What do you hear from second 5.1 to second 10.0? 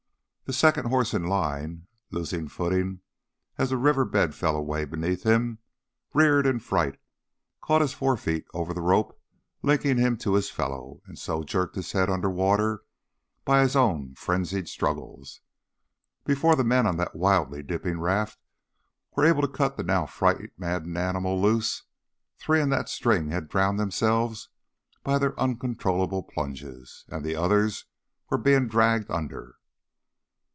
him, reared in fright, caught his forefeet over the rope linking